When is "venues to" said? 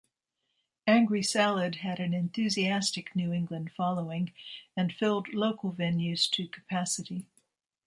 5.73-6.47